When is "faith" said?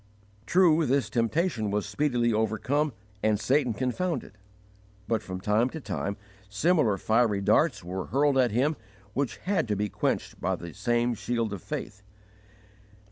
11.61-12.01